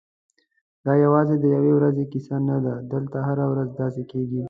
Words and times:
دا 0.85 0.93
یوازې 1.05 1.35
د 1.39 1.45
یوې 1.55 1.71
ورځې 1.75 2.03
کیسه 2.11 2.35
نه 2.47 2.57
ده، 2.65 2.75
دلته 2.93 3.17
هره 3.27 3.45
ورځ 3.51 3.69
داسې 3.81 4.03
کېږي. 4.11 4.39